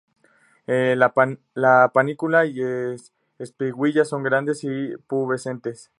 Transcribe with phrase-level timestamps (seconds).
[1.53, 5.89] La panícula y las espiguillas son grandes y pubescentes.